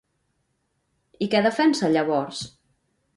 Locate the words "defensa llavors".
1.47-2.41